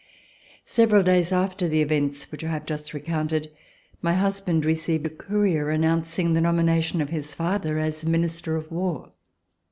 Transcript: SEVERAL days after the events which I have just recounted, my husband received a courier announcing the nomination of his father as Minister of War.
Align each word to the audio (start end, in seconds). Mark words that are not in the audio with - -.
SEVERAL 0.65 1.03
days 1.03 1.31
after 1.31 1.67
the 1.67 1.83
events 1.83 2.31
which 2.31 2.43
I 2.43 2.47
have 2.49 2.65
just 2.65 2.91
recounted, 2.91 3.51
my 4.01 4.13
husband 4.15 4.65
received 4.65 5.05
a 5.05 5.11
courier 5.11 5.69
announcing 5.69 6.33
the 6.33 6.41
nomination 6.41 7.01
of 7.01 7.09
his 7.09 7.35
father 7.35 7.77
as 7.77 8.03
Minister 8.03 8.55
of 8.55 8.71
War. 8.71 9.11